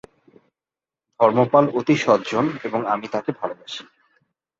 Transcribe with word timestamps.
ধর্মপাল 1.19 1.65
অতি 1.73 1.95
সজ্জন 1.97 2.45
এবং 2.63 2.79
আমি 2.85 3.07
তাঁকে 3.07 3.31
ভালবাসি। 3.39 3.83